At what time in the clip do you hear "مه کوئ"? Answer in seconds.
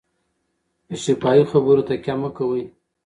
2.21-2.63